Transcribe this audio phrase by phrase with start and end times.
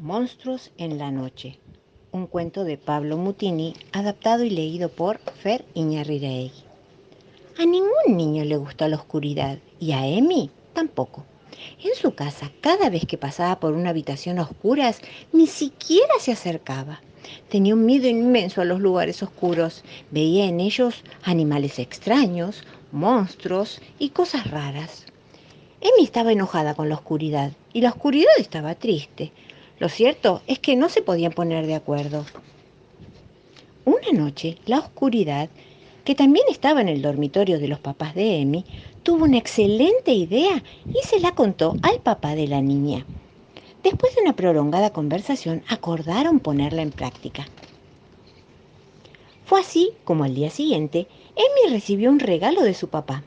[0.00, 1.60] Monstruos en la noche.
[2.10, 6.50] Un cuento de Pablo Mutini, adaptado y leído por Fer Iñarriregui.
[7.60, 11.24] A ningún niño le gustó la oscuridad y a Emi tampoco.
[11.80, 15.00] En su casa, cada vez que pasaba por una habitación a oscuras,
[15.32, 17.00] ni siquiera se acercaba.
[17.48, 19.84] Tenía un miedo inmenso a los lugares oscuros.
[20.10, 25.06] Veía en ellos animales extraños, monstruos y cosas raras.
[25.80, 29.30] Emi estaba enojada con la oscuridad y la oscuridad estaba triste.
[29.78, 32.24] Lo cierto es que no se podían poner de acuerdo.
[33.84, 35.48] Una noche, la oscuridad,
[36.04, 38.64] que también estaba en el dormitorio de los papás de Emi,
[39.02, 40.62] tuvo una excelente idea
[40.92, 43.04] y se la contó al papá de la niña.
[43.82, 47.46] Después de una prolongada conversación, acordaron ponerla en práctica.
[49.44, 51.06] Fue así como al día siguiente,
[51.36, 53.24] Emi recibió un regalo de su papá.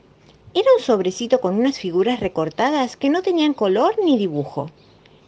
[0.54, 4.70] Era un sobrecito con unas figuras recortadas que no tenían color ni dibujo.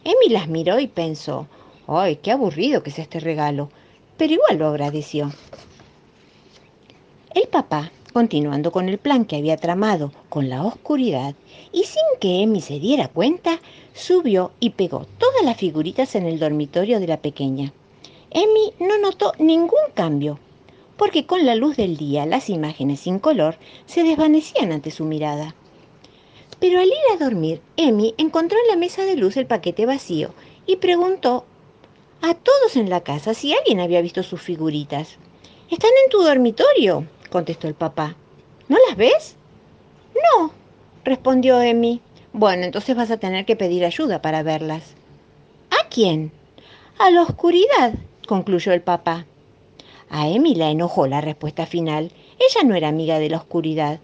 [0.03, 1.47] Emi las miró y pensó,
[1.87, 3.69] ¡ay, qué aburrido que es este regalo!
[4.17, 5.31] Pero igual lo agradeció.
[7.35, 11.35] El papá, continuando con el plan que había tramado con la oscuridad,
[11.71, 13.59] y sin que Emi se diera cuenta,
[13.93, 17.71] subió y pegó todas las figuritas en el dormitorio de la pequeña.
[18.31, 20.39] Emi no notó ningún cambio,
[20.97, 25.55] porque con la luz del día las imágenes sin color se desvanecían ante su mirada.
[26.61, 30.35] Pero al ir a dormir, Emi encontró en la mesa de luz el paquete vacío
[30.67, 31.43] y preguntó
[32.21, 35.17] a todos en la casa si alguien había visto sus figuritas.
[35.71, 38.15] Están en tu dormitorio, contestó el papá.
[38.67, 39.35] ¿No las ves?
[40.13, 40.53] No,
[41.03, 41.99] respondió Emi.
[42.31, 44.93] Bueno, entonces vas a tener que pedir ayuda para verlas.
[45.71, 46.31] ¿A quién?
[46.99, 47.95] A la oscuridad,
[48.27, 49.25] concluyó el papá.
[50.11, 52.11] A Emi la enojó la respuesta final.
[52.37, 53.99] Ella no era amiga de la oscuridad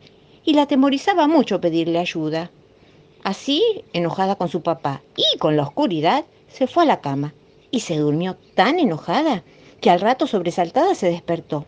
[0.47, 2.51] y la atemorizaba mucho pedirle ayuda.
[3.21, 7.33] Así, enojada con su papá y con la oscuridad, se fue a la cama
[7.69, 9.43] y se durmió tan enojada
[9.81, 11.65] que al rato sobresaltada se despertó.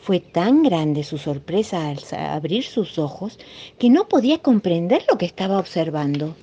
[0.00, 3.38] Fue tan grande su sorpresa al abrir sus ojos
[3.78, 6.34] que no podía comprender lo que estaba observando.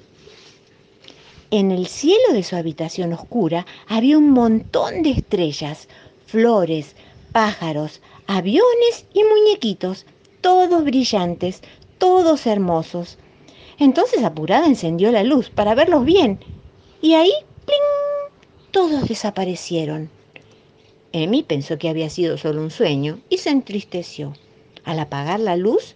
[1.50, 5.88] En el cielo de su habitación oscura había un montón de estrellas,
[6.28, 6.96] flores,
[7.32, 10.06] pájaros, aviones y muñequitos
[10.44, 11.62] todos brillantes,
[11.98, 13.18] todos hermosos.
[13.80, 16.40] Entonces apurada encendió la luz para verlos bien
[17.02, 17.32] y ahí,
[17.66, 18.70] ¡pling!
[18.72, 20.10] todos desaparecieron.
[21.14, 24.34] Emi pensó que había sido solo un sueño y se entristeció.
[24.84, 25.96] Al apagar la luz,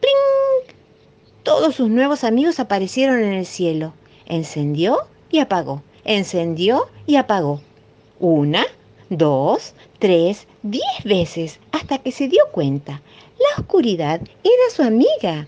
[0.00, 0.74] ¡pling!
[1.42, 3.92] todos sus nuevos amigos aparecieron en el cielo.
[4.24, 5.00] Encendió
[5.30, 7.60] y apagó, encendió y apagó.
[8.20, 8.64] Una,
[9.10, 13.02] dos, tres, diez veces hasta que se dio cuenta.
[13.38, 15.46] La oscuridad era su amiga.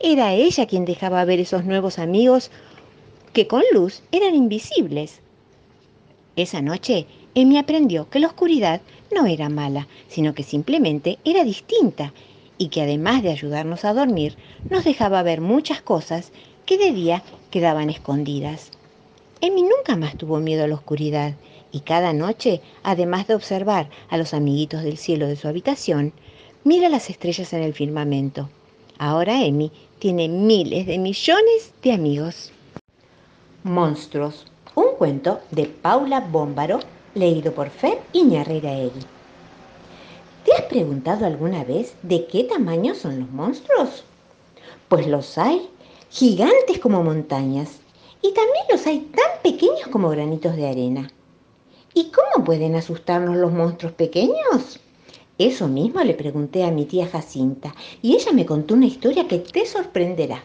[0.00, 2.50] Era ella quien dejaba ver esos nuevos amigos
[3.32, 5.20] que con luz eran invisibles.
[6.34, 8.80] Esa noche, Emi aprendió que la oscuridad
[9.14, 12.12] no era mala, sino que simplemente era distinta
[12.58, 14.36] y que además de ayudarnos a dormir,
[14.68, 16.32] nos dejaba ver muchas cosas
[16.66, 17.22] que de día
[17.52, 18.72] quedaban escondidas.
[19.40, 21.34] Emi nunca más tuvo miedo a la oscuridad
[21.72, 26.12] y cada noche, además de observar a los amiguitos del cielo de su habitación,
[26.64, 28.48] mira las estrellas en el firmamento.
[28.98, 32.52] Ahora Emi tiene miles de millones de amigos.
[33.64, 36.80] Monstruos, un cuento de Paula Bómbaro,
[37.14, 39.00] leído por Fer Iñarreraegui.
[40.44, 44.04] ¿Te has preguntado alguna vez de qué tamaño son los monstruos?
[44.88, 45.68] Pues los hay
[46.10, 47.80] gigantes como montañas
[48.22, 51.10] y también los hay tan pequeños como granitos de arena.
[52.00, 54.78] ¿Y cómo pueden asustarnos los monstruos pequeños?
[55.36, 59.40] Eso mismo le pregunté a mi tía Jacinta y ella me contó una historia que
[59.40, 60.40] te sorprenderá.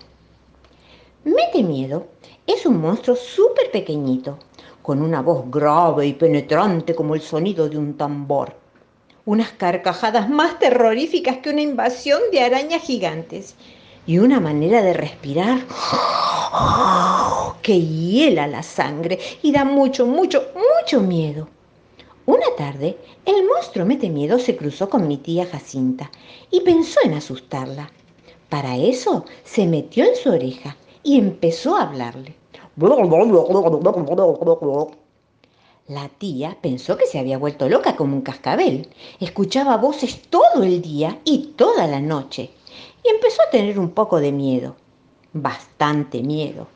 [1.24, 2.08] Mete Miedo
[2.48, 4.40] es un monstruo súper pequeñito,
[4.82, 8.56] con una voz grave y penetrante como el sonido de un tambor.
[9.24, 13.54] Unas carcajadas más terroríficas que una invasión de arañas gigantes
[14.06, 15.66] y una manera de respirar
[17.62, 21.48] que hiela la sangre y da mucho, mucho, mucho miedo.
[22.26, 26.12] Una tarde, el monstruo mete miedo se cruzó con mi tía Jacinta
[26.52, 27.92] y pensó en asustarla.
[28.50, 32.36] Para eso se metió en su oreja y empezó a hablarle.
[35.88, 38.88] La tía pensó que se había vuelto loca como un cascabel.
[39.20, 42.52] Escuchaba voces todo el día y toda la noche
[43.04, 44.76] y empezó a tener un poco de miedo.
[45.34, 46.68] Bastante miedo.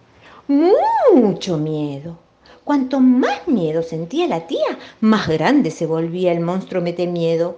[0.47, 2.17] Mucho miedo.
[2.63, 7.55] Cuanto más miedo sentía la tía, más grande se volvía el monstruo mete miedo.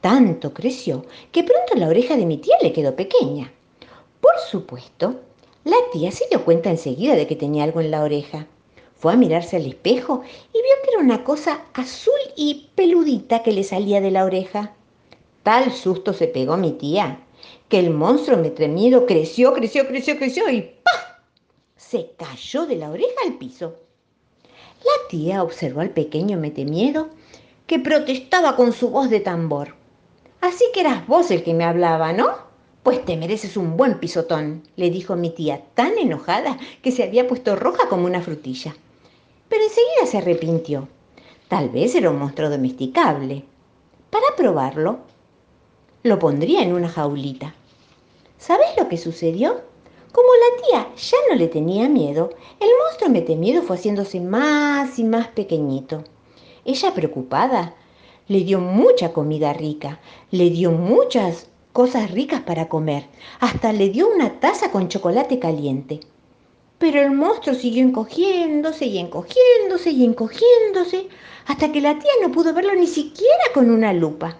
[0.00, 3.52] Tanto creció que pronto la oreja de mi tía le quedó pequeña.
[4.20, 5.20] Por supuesto,
[5.64, 8.46] la tía se dio cuenta enseguida de que tenía algo en la oreja.
[8.96, 10.22] Fue a mirarse al espejo
[10.52, 14.74] y vio que era una cosa azul y peludita que le salía de la oreja.
[15.42, 17.20] Tal susto se pegó mi tía,
[17.68, 18.38] que el monstruo
[18.68, 21.22] miedo creció, creció, creció, creció y ¡pah!
[21.76, 23.76] Se cayó de la oreja al piso.
[24.84, 27.10] La tía observó al pequeño metemiedo
[27.66, 29.74] que protestaba con su voz de tambor.
[30.40, 32.50] Así que eras vos el que me hablaba, ¿no?
[32.82, 37.28] Pues te mereces un buen pisotón, le dijo mi tía, tan enojada que se había
[37.28, 38.74] puesto roja como una frutilla
[39.52, 40.88] pero enseguida se arrepintió.
[41.48, 43.44] Tal vez era un monstruo domesticable.
[44.08, 45.00] Para probarlo,
[46.04, 47.54] lo pondría en una jaulita.
[48.36, 49.60] ¿Sabes lo que sucedió?
[50.10, 55.04] Como la tía ya no le tenía miedo, el monstruo miedo fue haciéndose más y
[55.04, 56.02] más pequeñito.
[56.64, 57.76] Ella, preocupada,
[58.26, 60.00] le dio mucha comida rica,
[60.32, 63.06] le dio muchas cosas ricas para comer,
[63.38, 66.00] hasta le dio una taza con chocolate caliente.
[66.78, 71.06] Pero el monstruo siguió encogiéndose y encogiéndose y encogiéndose
[71.46, 74.36] hasta que la tía no pudo verlo ni siquiera con una lupa.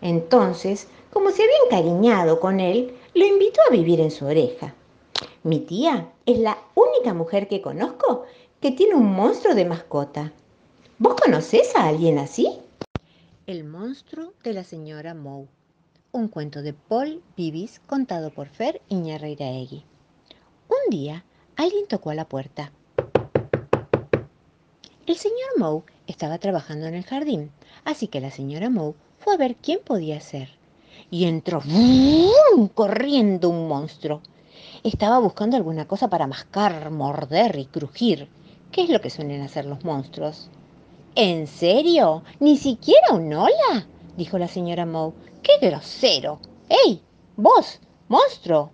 [0.00, 4.74] Entonces, como se había encariñado con él, lo invitó a vivir en su oreja.
[5.42, 8.24] Mi tía es la única mujer que conozco
[8.60, 10.32] que tiene un monstruo de mascota.
[10.98, 12.58] ¿Vos conocés a alguien así?
[13.46, 15.46] El monstruo de la señora Moe.
[16.12, 19.84] Un cuento de Paul Bibis contado por Fer Iñarreiraegui.
[20.68, 21.24] Un día,
[21.58, 22.70] Alguien tocó a la puerta.
[25.06, 27.50] El señor Moe estaba trabajando en el jardín,
[27.84, 30.48] así que la señora Moe fue a ver quién podía ser.
[31.10, 31.62] Y entró
[32.74, 34.20] corriendo un monstruo.
[34.84, 38.28] Estaba buscando alguna cosa para mascar, morder y crujir.
[38.70, 40.50] ¿Qué es lo que suelen hacer los monstruos?
[41.14, 42.22] ¿En serio?
[42.40, 43.86] ¿Ni siquiera un hola?
[44.16, 45.12] dijo la señora Moe.
[45.42, 46.40] ¡Qué grosero!
[46.68, 47.02] ¡Ey!
[47.36, 47.80] ¡Vos!
[48.08, 48.72] ¡Monstruo!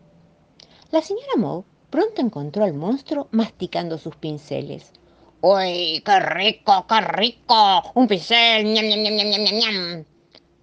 [0.91, 4.93] La señora Moe pronto encontró al monstruo masticando sus pinceles.
[5.41, 7.83] ¡Uy, qué rico, qué rico!
[7.95, 8.65] ¡Un pincel!
[8.65, 10.05] ¡Ñam, ñam, ñam, ñam, ñam, ñam!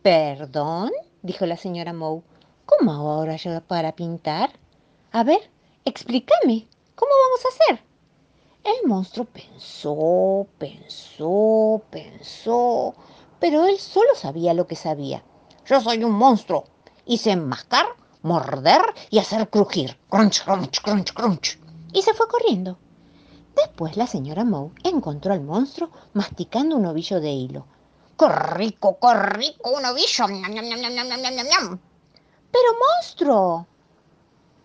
[0.01, 0.91] ¿Perdón?
[1.21, 2.23] dijo la señora Moe.
[2.65, 4.49] ¿Cómo ahora yo para pintar?
[5.11, 5.51] A ver,
[5.85, 7.85] explícame, ¿cómo vamos a hacer?
[8.63, 12.95] El monstruo pensó, pensó, pensó,
[13.39, 15.23] pero él solo sabía lo que sabía.
[15.67, 16.63] Yo soy un monstruo
[17.05, 17.85] y sé mascar
[18.23, 18.81] morder
[19.11, 19.97] y hacer crujir.
[20.09, 21.59] Crunch, crunch, crunch, crunch.
[21.93, 22.79] Y se fue corriendo.
[23.55, 27.65] Después la señora Moe encontró al monstruo masticando un ovillo de hilo.
[28.17, 29.71] ¡Qué rico, qué rico!
[29.71, 30.25] ¡Un ovillo!
[32.51, 33.67] ¡Pero monstruo!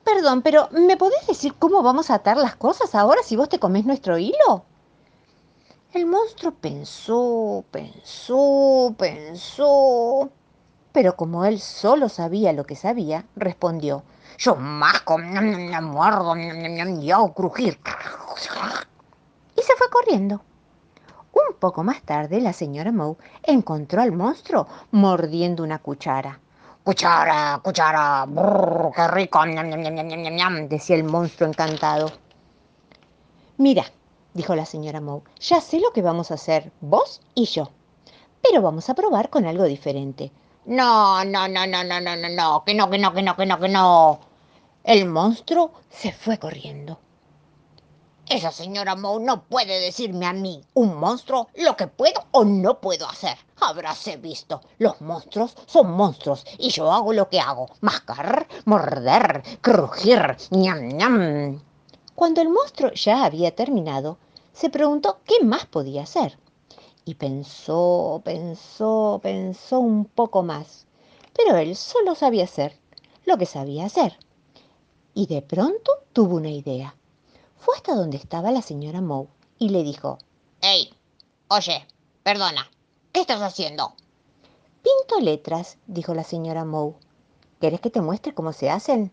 [0.05, 3.59] Perdón, pero ¿me podés decir cómo vamos a atar las cosas ahora si vos te
[3.59, 4.65] comés nuestro hilo?
[5.93, 10.31] El monstruo pensó, pensó, pensó
[10.97, 14.03] pero como él solo sabía lo que sabía, respondió,
[14.39, 17.79] yo masco, muerdo, y hago crujir.
[19.55, 20.41] Y se fue corriendo.
[21.37, 26.41] Un poco más tarde, la señora Moe encontró al monstruo mordiendo una cuchara.
[26.83, 29.41] Cuchara, cuchara, brrr, qué rico,
[30.67, 32.11] decía el monstruo encantado.
[33.59, 33.85] Mira,
[34.33, 37.69] dijo la señora Moe, ya sé lo que vamos a hacer, vos y yo.
[38.43, 40.33] Pero vamos a probar con algo diferente.
[40.65, 43.45] No, no, no, no, no, no, no, no, que no, que no, que no, que
[43.45, 44.21] no, que no.
[44.85, 46.99] El monstruo se fue corriendo.
[48.29, 52.81] Esa señora Moe no puede decirme a mí, un monstruo, lo que puedo o no
[52.81, 53.39] puedo hacer.
[53.61, 54.61] Habráse visto.
[54.79, 57.69] Los monstruos son monstruos y yo hago lo que hago.
[57.83, 61.63] Mascar, morder, crujir, ñam, ñam.
[62.17, 64.19] Cuando el monstruo ya había terminado,
[64.53, 66.37] se preguntó qué más podía hacer
[67.05, 70.87] y pensó, pensó, pensó un poco más,
[71.33, 72.77] pero él solo sabía hacer
[73.25, 74.19] lo que sabía hacer.
[75.15, 76.97] Y de pronto tuvo una idea.
[77.59, 80.19] Fue hasta donde estaba la señora Moe y le dijo,
[80.61, 80.93] ¡Ey!
[81.49, 81.87] Oye,
[82.23, 82.69] perdona,
[83.13, 83.95] ¿qué estás haciendo?
[84.83, 86.95] Pinto letras, dijo la señora Moe.
[87.61, 89.11] ¿Querés que te muestre cómo se hacen?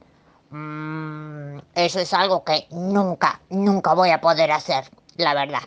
[0.50, 5.64] Mm, eso es algo que nunca, nunca voy a poder hacer, la verdad.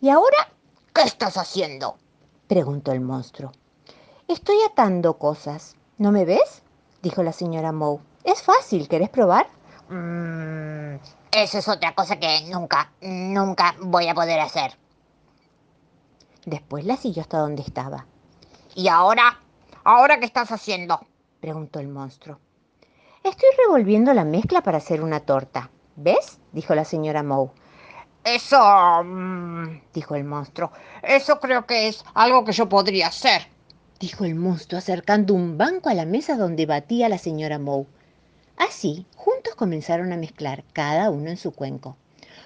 [0.00, 0.52] ¿Y ahora
[0.94, 1.96] qué estás haciendo?
[2.46, 3.52] preguntó el monstruo.
[4.28, 5.76] Estoy atando cosas.
[5.98, 6.62] ¿No me ves?
[7.02, 8.00] dijo la señora Moe.
[8.24, 9.48] Es fácil, ¿querés probar?
[9.90, 10.96] Mm,
[11.32, 14.72] eso es otra cosa que nunca, nunca voy a poder hacer.
[16.46, 18.06] Después la siguió hasta donde estaba.
[18.74, 19.40] ¿Y ahora?
[19.84, 21.00] ¿Ahora qué estás haciendo?
[21.40, 22.38] preguntó el monstruo.
[23.24, 25.70] Estoy revolviendo la mezcla para hacer una torta.
[25.96, 26.38] ¿Ves?
[26.52, 27.50] dijo la señora Moe.
[28.24, 28.58] Eso,
[29.02, 30.70] mm, dijo el monstruo,
[31.02, 33.48] eso creo que es algo que yo podría hacer,
[33.98, 37.86] dijo el monstruo acercando un banco a la mesa donde batía la señora Moe.
[38.60, 41.96] Así, juntos comenzaron a mezclar, cada uno en su cuenco.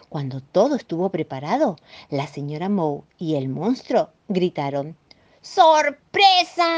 [0.09, 1.77] Cuando todo estuvo preparado,
[2.09, 4.97] la señora Moe y el monstruo gritaron
[5.43, 6.69] ¡Sorpresa!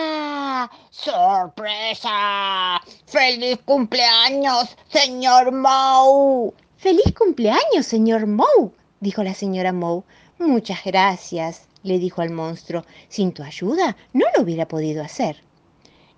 [0.89, 2.81] ¡Sorpresa!
[3.05, 6.55] ¡Feliz cumpleaños, señor Moe!
[6.79, 8.73] ¡Feliz cumpleaños, señor Moe!
[9.01, 10.03] dijo la señora Moe.
[10.39, 12.87] Muchas gracias, le dijo al monstruo.
[13.11, 15.45] Sin tu ayuda no lo hubiera podido hacer.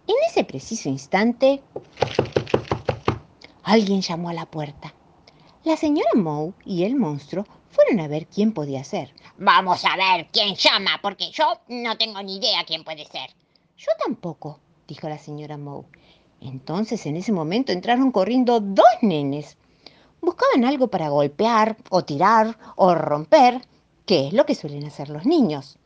[0.06, 1.60] En ese preciso instante,
[3.68, 4.94] alguien llamó a la puerta.
[5.62, 9.14] La señora Moe y el monstruo fueron a ver quién podía ser.
[9.36, 13.30] Vamos a ver quién llama, porque yo no tengo ni idea quién puede ser.
[13.76, 15.84] Yo tampoco, dijo la señora Moe.
[16.40, 19.58] Entonces en ese momento entraron corriendo dos nenes.
[20.22, 23.60] Buscaban algo para golpear o tirar o romper,
[24.06, 25.76] que es lo que suelen hacer los niños.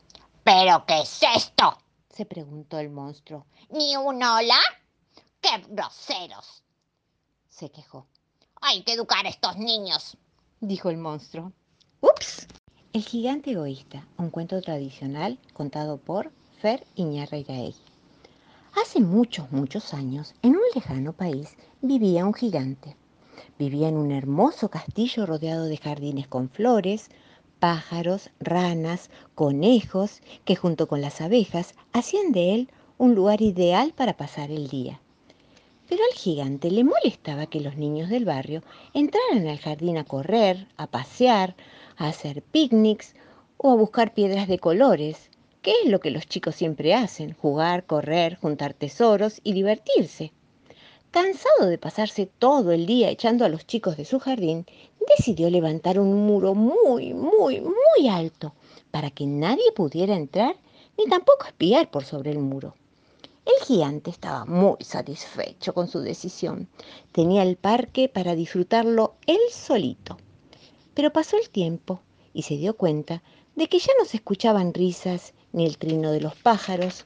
[0.45, 1.77] ¿Pero qué es esto?
[2.09, 3.47] se preguntó el monstruo.
[3.71, 4.61] ¿Ni un hola?
[5.41, 6.62] ¡Qué groseros!
[7.63, 8.09] Se quejó.
[8.61, 10.17] Hay que educar a estos niños,
[10.61, 11.53] dijo el monstruo.
[12.01, 12.49] ¡Ups!
[12.93, 17.73] El gigante egoísta, un cuento tradicional contado por Fer Iñárritu.
[18.75, 22.97] Hace muchos, muchos años, en un lejano país, vivía un gigante.
[23.61, 27.11] Vivía en un hermoso castillo rodeado de jardines con flores,
[27.61, 34.17] pájaros, ranas, conejos, que junto con las abejas hacían de él un lugar ideal para
[34.17, 35.01] pasar el día.
[35.93, 38.63] Pero al gigante le molestaba que los niños del barrio
[38.95, 41.55] entraran al jardín a correr, a pasear,
[41.99, 43.15] a hacer picnics
[43.59, 45.29] o a buscar piedras de colores,
[45.61, 50.33] que es lo que los chicos siempre hacen, jugar, correr, juntar tesoros y divertirse.
[51.11, 54.65] Cansado de pasarse todo el día echando a los chicos de su jardín,
[55.19, 58.55] decidió levantar un muro muy, muy, muy alto
[58.91, 60.57] para que nadie pudiera entrar
[60.97, 62.77] ni tampoco espiar por sobre el muro.
[63.45, 66.69] El gigante estaba muy satisfecho con su decisión.
[67.11, 70.17] Tenía el parque para disfrutarlo él solito.
[70.95, 72.01] Pero pasó el tiempo
[72.33, 73.23] y se dio cuenta
[73.57, 77.05] de que ya no se escuchaban risas, ni el trino de los pájaros,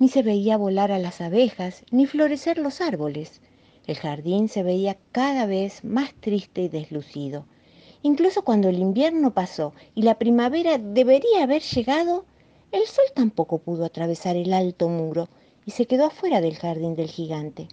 [0.00, 3.40] ni se veía volar a las abejas, ni florecer los árboles.
[3.86, 7.46] El jardín se veía cada vez más triste y deslucido.
[8.02, 12.24] Incluso cuando el invierno pasó y la primavera debería haber llegado,
[12.72, 15.28] el sol tampoco pudo atravesar el alto muro
[15.66, 17.68] y se quedó afuera del jardín del gigante.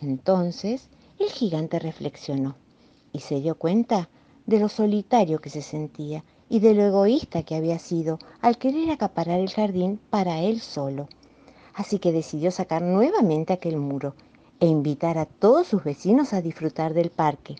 [0.00, 0.88] Entonces
[1.18, 2.56] el gigante reflexionó
[3.12, 4.08] y se dio cuenta
[4.46, 8.90] de lo solitario que se sentía y de lo egoísta que había sido al querer
[8.90, 11.08] acaparar el jardín para él solo.
[11.74, 14.14] Así que decidió sacar nuevamente aquel muro
[14.60, 17.56] e invitar a todos sus vecinos a disfrutar del parque.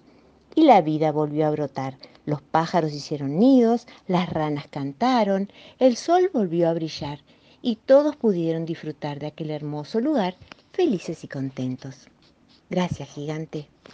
[0.55, 1.99] Y la vida volvió a brotar.
[2.25, 7.21] Los pájaros hicieron nidos, las ranas cantaron, el sol volvió a brillar
[7.63, 10.37] y todos pudieron disfrutar de aquel hermoso lugar
[10.73, 12.09] felices y contentos.
[12.69, 13.69] Gracias, gigante.